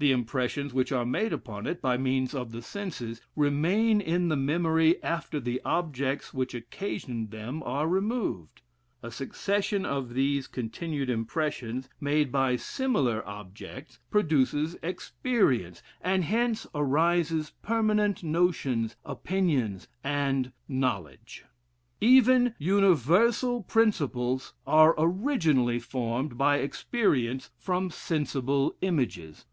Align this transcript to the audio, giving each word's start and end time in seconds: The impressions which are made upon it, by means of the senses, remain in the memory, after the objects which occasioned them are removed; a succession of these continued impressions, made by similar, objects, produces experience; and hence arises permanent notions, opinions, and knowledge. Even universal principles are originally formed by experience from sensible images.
The 0.00 0.12
impressions 0.12 0.72
which 0.72 0.92
are 0.92 1.04
made 1.04 1.32
upon 1.32 1.66
it, 1.66 1.82
by 1.82 1.96
means 1.96 2.32
of 2.32 2.52
the 2.52 2.62
senses, 2.62 3.20
remain 3.34 4.00
in 4.00 4.28
the 4.28 4.36
memory, 4.36 5.02
after 5.02 5.40
the 5.40 5.60
objects 5.64 6.32
which 6.32 6.54
occasioned 6.54 7.32
them 7.32 7.64
are 7.64 7.88
removed; 7.88 8.62
a 9.02 9.10
succession 9.10 9.84
of 9.84 10.14
these 10.14 10.46
continued 10.46 11.10
impressions, 11.10 11.88
made 12.00 12.30
by 12.30 12.54
similar, 12.54 13.26
objects, 13.26 13.98
produces 14.08 14.76
experience; 14.84 15.82
and 16.00 16.22
hence 16.22 16.64
arises 16.76 17.50
permanent 17.60 18.22
notions, 18.22 18.94
opinions, 19.04 19.88
and 20.04 20.52
knowledge. 20.68 21.44
Even 22.00 22.54
universal 22.60 23.64
principles 23.64 24.54
are 24.64 24.94
originally 24.96 25.80
formed 25.80 26.38
by 26.38 26.58
experience 26.58 27.50
from 27.58 27.90
sensible 27.90 28.76
images. 28.80 29.44